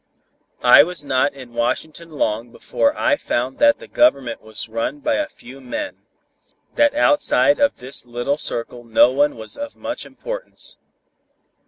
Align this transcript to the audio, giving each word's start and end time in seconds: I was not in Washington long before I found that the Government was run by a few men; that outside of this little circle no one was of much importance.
I 0.63 0.81
was 0.81 1.05
not 1.05 1.31
in 1.35 1.53
Washington 1.53 2.09
long 2.09 2.51
before 2.51 2.97
I 2.97 3.17
found 3.17 3.59
that 3.59 3.77
the 3.77 3.87
Government 3.87 4.41
was 4.41 4.67
run 4.67 4.97
by 4.99 5.13
a 5.17 5.27
few 5.29 5.61
men; 5.61 5.97
that 6.73 6.95
outside 6.95 7.59
of 7.59 7.75
this 7.77 8.07
little 8.07 8.39
circle 8.39 8.83
no 8.83 9.11
one 9.11 9.35
was 9.35 9.55
of 9.57 9.77
much 9.77 10.07
importance. 10.07 10.77